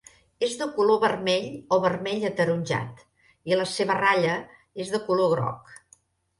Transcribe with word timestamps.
És 0.45 0.53
de 0.61 0.67
color 0.77 0.97
vermell 1.03 1.45
o 1.77 1.79
vermell 1.83 2.25
ataronjat 2.31 3.05
i 3.53 3.61
la 3.61 3.69
seva 3.75 4.01
ratlla 4.03 4.35
és 4.87 4.97
de 4.99 5.05
color 5.11 5.33
groc. 5.39 5.81